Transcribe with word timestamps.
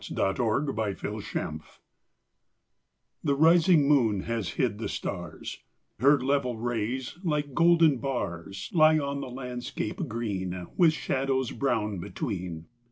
20 0.03 0.15
48 0.37 0.67
ENDMYION 0.67 0.97
ENDYMION 1.37 1.61
The 3.23 3.35
rising 3.35 3.87
moon 3.87 4.21
has 4.21 4.49
hid 4.53 4.79
the 4.79 4.89
stars; 4.89 5.59
Her 5.99 6.19
level 6.19 6.57
rays, 6.57 7.19
like 7.23 7.53
golden 7.53 7.97
bars, 7.97 8.71
Lie 8.73 8.97
on 8.97 9.21
the 9.21 9.29
landscape 9.29 10.07
green, 10.07 10.65
With 10.75 10.93
shadows 10.93 11.51
brown 11.51 11.99
between. 11.99 12.65